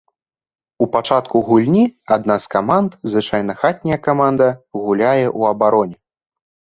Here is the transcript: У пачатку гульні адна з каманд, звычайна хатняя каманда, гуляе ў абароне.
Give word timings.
У 0.83 0.87
пачатку 0.93 1.41
гульні 1.49 1.83
адна 2.15 2.37
з 2.45 2.51
каманд, 2.55 2.91
звычайна 3.13 3.53
хатняя 3.63 3.99
каманда, 4.09 4.47
гуляе 4.83 5.25
ў 5.39 5.53
абароне. 5.55 5.97